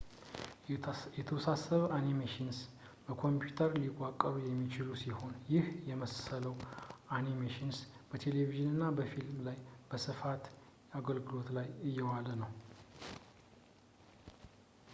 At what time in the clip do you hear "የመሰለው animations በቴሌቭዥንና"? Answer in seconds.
5.89-8.85